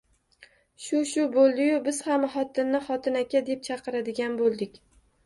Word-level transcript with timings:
Shu-shu 0.85 1.25
bo'ldi-yu 1.35 1.75
biz 1.87 1.99
ham 2.07 2.25
xotinni 2.37 2.79
xotin 2.87 3.21
aka 3.25 3.43
deb 3.51 3.63
chaqiradigan 3.69 4.41
bo'ldik 4.41 4.81